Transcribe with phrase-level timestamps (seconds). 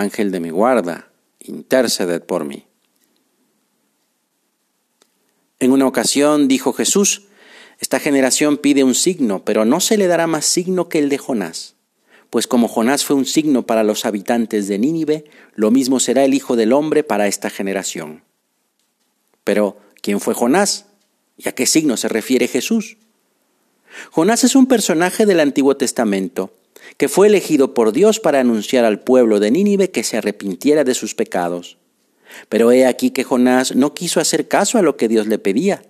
[0.00, 1.10] Ángel de mi guarda,
[1.40, 2.66] interceded por mí.
[5.58, 7.22] En una ocasión dijo Jesús,
[7.78, 11.18] esta generación pide un signo, pero no se le dará más signo que el de
[11.18, 11.74] Jonás.
[12.30, 15.24] Pues como Jonás fue un signo para los habitantes de Nínive,
[15.54, 18.22] lo mismo será el Hijo del Hombre para esta generación.
[19.44, 20.86] Pero, ¿quién fue Jonás?
[21.36, 22.96] ¿Y a qué signo se refiere Jesús?
[24.10, 26.52] Jonás es un personaje del Antiguo Testamento
[26.96, 30.94] que fue elegido por Dios para anunciar al pueblo de Nínive que se arrepintiera de
[30.94, 31.78] sus pecados.
[32.48, 35.82] Pero he aquí que Jonás no quiso hacer caso a lo que Dios le pedía,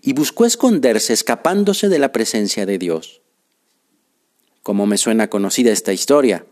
[0.00, 3.20] y buscó esconderse escapándose de la presencia de Dios.
[4.62, 6.46] Como me suena conocida esta historia.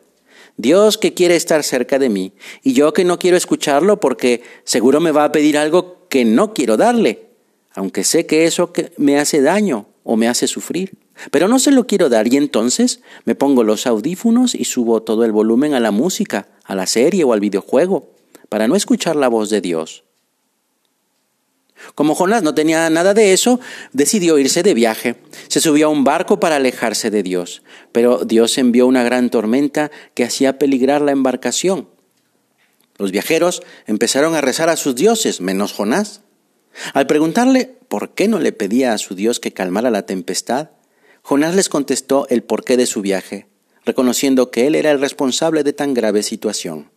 [0.58, 2.32] Dios que quiere estar cerca de mí,
[2.62, 6.52] y yo que no quiero escucharlo porque seguro me va a pedir algo que no
[6.52, 7.26] quiero darle,
[7.74, 10.92] aunque sé que eso me hace daño o me hace sufrir.
[11.30, 15.24] Pero no se lo quiero dar y entonces me pongo los audífonos y subo todo
[15.24, 18.10] el volumen a la música, a la serie o al videojuego,
[18.48, 20.04] para no escuchar la voz de Dios.
[21.94, 23.60] Como Jonás no tenía nada de eso,
[23.92, 25.16] decidió irse de viaje.
[25.48, 29.90] Se subió a un barco para alejarse de Dios, pero Dios envió una gran tormenta
[30.14, 31.88] que hacía peligrar la embarcación.
[32.98, 36.20] Los viajeros empezaron a rezar a sus dioses, menos Jonás.
[36.94, 40.70] Al preguntarle por qué no le pedía a su Dios que calmara la tempestad,
[41.22, 43.46] Jonás les contestó el porqué de su viaje,
[43.84, 46.90] reconociendo que él era el responsable de tan grave situación.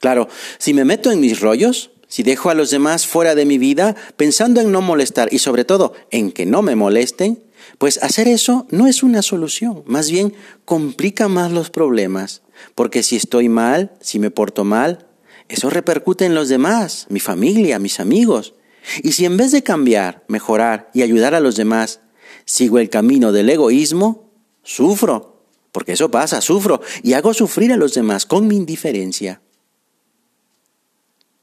[0.00, 0.28] Claro,
[0.58, 3.94] si me meto en mis rollos, si dejo a los demás fuera de mi vida
[4.16, 7.42] pensando en no molestar y sobre todo en que no me molesten,
[7.78, 10.34] pues hacer eso no es una solución, más bien
[10.64, 12.42] complica más los problemas,
[12.74, 15.06] porque si estoy mal, si me porto mal,
[15.48, 18.54] eso repercute en los demás, mi familia, mis amigos.
[19.02, 22.00] Y si en vez de cambiar, mejorar y ayudar a los demás,
[22.48, 24.30] sigo el camino del egoísmo,
[24.62, 29.42] sufro, porque eso pasa, sufro y hago sufrir a los demás con mi indiferencia.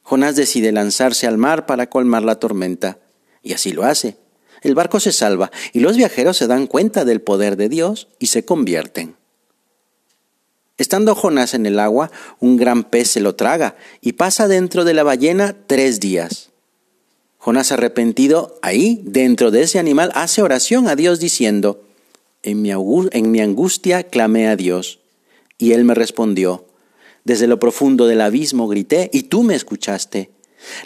[0.02, 2.98] Jonás decide lanzarse al mar para colmar la tormenta,
[3.44, 4.18] y así lo hace.
[4.64, 8.28] El barco se salva y los viajeros se dan cuenta del poder de Dios y
[8.28, 9.16] se convierten.
[10.80, 14.96] Estando Jonás en el agua, un gran pez se lo traga y pasa dentro de
[14.96, 16.50] la ballena tres días.
[17.46, 21.84] Jonás arrepentido, ahí, dentro de ese animal, hace oración a Dios diciendo,
[22.42, 22.72] en mi,
[23.40, 24.98] angustia clamé a Dios,
[25.60, 26.66] y él me respondió,
[27.24, 30.32] desde lo profundo del abismo grité, y tú me escuchaste.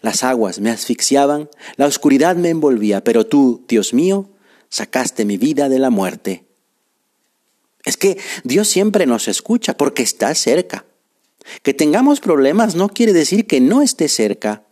[0.01, 4.27] Las aguas me asfixiaban, la oscuridad me envolvía, pero tú, Dios mío,
[4.67, 6.43] sacaste mi vida de la muerte.
[7.85, 10.83] Es que Dios siempre nos escucha porque está cerca.
[11.63, 14.63] Que tengamos problemas no quiere decir que no esté cerca.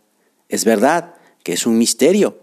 [0.50, 1.14] Es verdad,
[1.52, 2.38] es un misterio.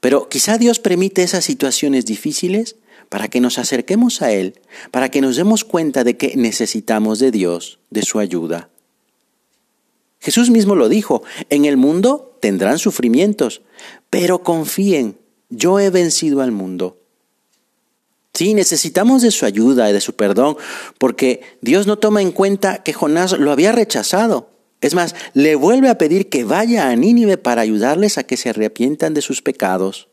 [0.00, 2.76] Pero quizá Dios permite esas situaciones difíciles
[3.08, 4.60] para que nos acerquemos a Él,
[4.90, 8.68] para que nos demos cuenta de que necesitamos de Dios, de su ayuda.
[10.20, 13.62] Jesús mismo lo dijo, en el mundo tendrán sufrimientos,
[14.10, 15.16] pero confíen,
[15.48, 16.98] yo he vencido al mundo.
[18.34, 20.56] Sí, necesitamos de su ayuda y de su perdón,
[20.98, 24.50] porque Dios no toma en cuenta que Jonás lo había rechazado.
[24.80, 28.50] Es más, le vuelve a pedir que vaya a Nínive para ayudarles a que se
[28.50, 30.08] arrepientan de sus pecados.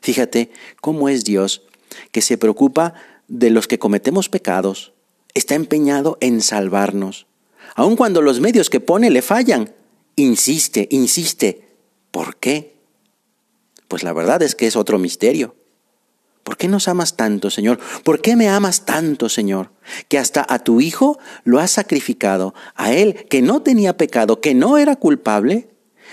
[0.00, 0.50] Fíjate
[0.80, 1.62] cómo es Dios,
[2.10, 2.94] que se preocupa
[3.28, 4.92] de los que cometemos pecados,
[5.34, 7.26] está empeñado en salvarnos.
[7.74, 9.72] Aun cuando los medios que pone le fallan,
[10.16, 11.68] insiste, insiste.
[12.10, 12.74] ¿Por qué?
[13.88, 15.56] Pues la verdad es que es otro misterio.
[16.44, 17.80] ¿Por qué nos amas tanto, Señor?
[18.04, 19.72] ¿Por qué me amas tanto, Señor?
[20.08, 24.54] Que hasta a tu Hijo lo has sacrificado, a Él que no tenía pecado, que
[24.54, 25.70] no era culpable,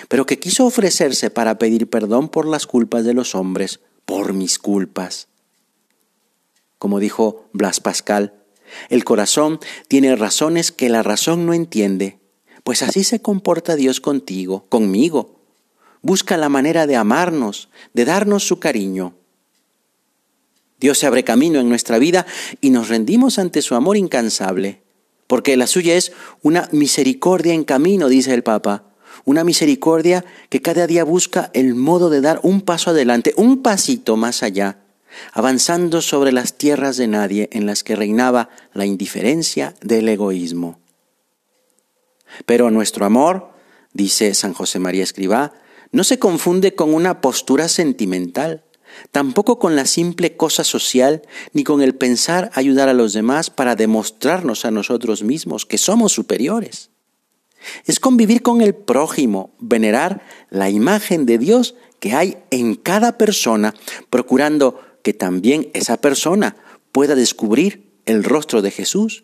[0.07, 4.57] pero que quiso ofrecerse para pedir perdón por las culpas de los hombres, por mis
[4.57, 5.28] culpas.
[6.80, 8.33] Como dijo Blas Pascal,
[8.89, 12.19] el corazón tiene razones que la razón no entiende,
[12.63, 15.42] pues así se comporta Dios contigo, conmigo.
[16.01, 19.16] Busca la manera de amarnos, de darnos su cariño.
[20.81, 22.25] Dios se abre camino en nuestra vida
[22.60, 24.81] y nos rendimos ante su amor incansable,
[25.28, 26.12] porque la suya es
[26.42, 28.83] una misericordia en camino, dice el Papa,
[29.24, 34.18] una misericordia que cada día busca el modo de dar un paso adelante, un pasito
[34.18, 34.80] más allá,
[35.33, 40.80] avanzando sobre las tierras de nadie en las que reinaba la indiferencia del egoísmo.
[42.48, 43.51] Pero nuestro amor,
[43.94, 45.54] dice San José María Escribá,
[45.92, 48.63] no se confunde con una postura sentimental,
[49.12, 51.22] tampoco con la simple cosa social,
[51.54, 56.14] ni con el pensar ayudar a los demás para demostrarnos a nosotros mismos que somos
[56.14, 56.90] superiores.
[57.86, 63.76] Es convivir con el prójimo, venerar la imagen de Dios que hay en cada persona,
[64.10, 66.56] procurando que también esa persona
[66.92, 69.24] pueda descubrir el rostro de Jesús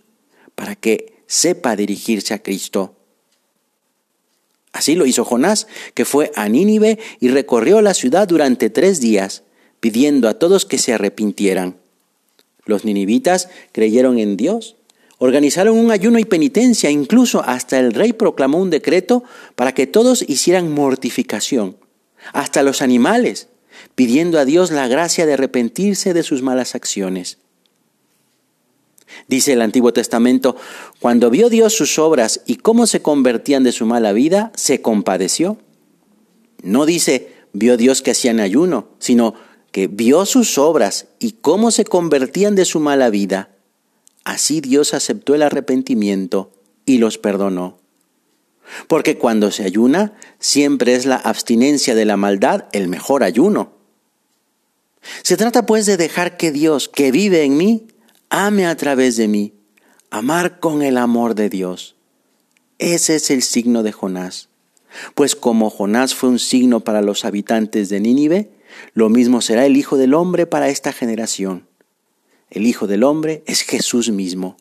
[0.56, 2.96] para que sepa dirigirse a Cristo.
[4.72, 9.44] Así lo hizo Jonás, que fue a Nínive y recorrió la ciudad durante tres días,
[9.80, 11.78] pidiendo a todos que se arrepintieran.
[12.66, 14.76] Los ninivitas creyeron en Dios,
[15.18, 19.24] organizaron un ayuno y penitencia, incluso hasta el rey proclamó un decreto
[19.56, 21.78] para que todos hicieran mortificación,
[22.34, 23.48] hasta los animales,
[23.96, 27.38] pidiendo a Dios la gracia de arrepentirse de sus malas acciones.
[29.28, 30.56] Dice el Antiguo Testamento,
[31.00, 35.58] cuando vio Dios sus obras y cómo se convertían de su mala vida, se compadeció.
[36.62, 39.36] No dice, vio Dios que hacían ayuno, sino
[39.78, 43.52] que vio sus obras y cómo se convertían de su mala vida.
[44.24, 46.52] Así Dios aceptó el arrepentimiento
[46.88, 47.78] y los perdonó.
[48.88, 53.74] Porque cuando se ayuna, siempre es la abstinencia de la maldad el mejor ayuno.
[55.22, 57.86] Se trata pues de dejar que Dios, que vive en mí,
[58.30, 59.54] ame a través de mí,
[60.10, 61.96] amar con el amor de Dios.
[62.80, 64.50] Ese es el signo de Jonás.
[65.14, 68.57] Pues como Jonás fue un signo para los habitantes de Nínive,
[68.94, 71.68] lo mismo será el Hijo del Hombre para esta generación.
[72.50, 74.58] El Hijo del Hombre es Jesús mismo.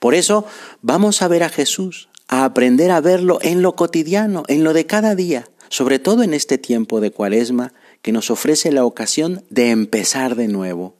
[0.00, 0.46] Por eso
[0.82, 4.86] vamos a ver a Jesús, a aprender a verlo en lo cotidiano, en lo de
[4.86, 7.72] cada día, sobre todo en este tiempo de cuaresma
[8.02, 10.94] que nos ofrece la ocasión de empezar de nuevo.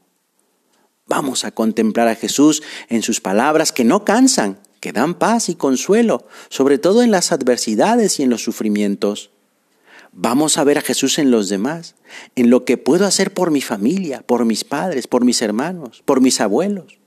[1.07, 5.55] Vamos a contemplar a Jesús en sus palabras que no cansan, que dan paz y
[5.55, 9.31] consuelo, sobre todo en las adversidades y en los sufrimientos.
[10.13, 11.95] Vamos a ver a Jesús en los demás,
[12.35, 16.21] en lo que puedo hacer por mi familia, por mis padres, por mis hermanos, por
[16.21, 16.99] mis abuelos,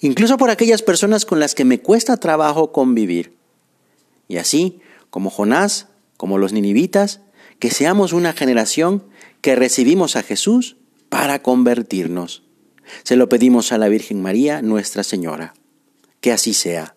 [0.00, 3.36] incluso por aquellas personas con las que me cuesta trabajo convivir.
[4.28, 7.20] Y así, como Jonás, como los ninivitas,
[7.58, 9.04] que seamos una generación
[9.40, 10.76] que recibimos a Jesús
[11.08, 12.42] para convertirnos.
[13.02, 15.54] Se lo pedimos a la Virgen María, Nuestra Señora.
[16.20, 16.96] Que así sea.